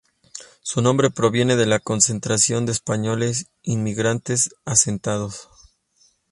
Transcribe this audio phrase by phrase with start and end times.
[0.63, 5.47] Su nombre proviene de la concentración de españoles inmigrantes asentados.